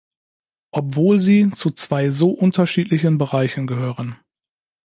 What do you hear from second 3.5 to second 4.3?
gehören.